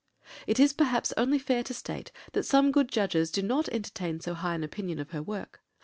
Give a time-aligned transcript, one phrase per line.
[0.47, 4.33] It is perhaps only fair to state that some good judges do not entertain so
[4.33, 5.61] high an opinion of her work.